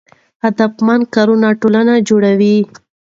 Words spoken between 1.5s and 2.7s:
ټولنه جوړوي.